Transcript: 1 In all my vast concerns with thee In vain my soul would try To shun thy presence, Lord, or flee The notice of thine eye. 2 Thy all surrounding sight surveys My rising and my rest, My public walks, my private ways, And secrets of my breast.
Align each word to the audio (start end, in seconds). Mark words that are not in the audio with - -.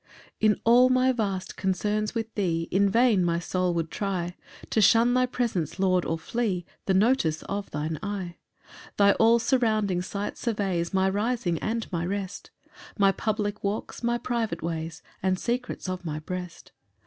1 0.41 0.51
In 0.53 0.61
all 0.63 0.89
my 0.89 1.11
vast 1.11 1.55
concerns 1.55 2.15
with 2.15 2.33
thee 2.33 2.67
In 2.71 2.89
vain 2.89 3.23
my 3.23 3.37
soul 3.37 3.71
would 3.75 3.91
try 3.91 4.35
To 4.71 4.81
shun 4.81 5.13
thy 5.13 5.27
presence, 5.27 5.77
Lord, 5.77 6.05
or 6.05 6.17
flee 6.17 6.65
The 6.87 6.95
notice 6.95 7.43
of 7.43 7.69
thine 7.69 7.99
eye. 8.01 8.37
2 8.53 8.73
Thy 8.97 9.11
all 9.19 9.37
surrounding 9.37 10.01
sight 10.01 10.39
surveys 10.39 10.91
My 10.91 11.07
rising 11.07 11.59
and 11.59 11.85
my 11.91 12.03
rest, 12.03 12.49
My 12.97 13.11
public 13.11 13.63
walks, 13.63 14.01
my 14.01 14.17
private 14.17 14.63
ways, 14.63 15.03
And 15.21 15.37
secrets 15.37 15.87
of 15.87 16.03
my 16.03 16.17
breast. 16.17 16.71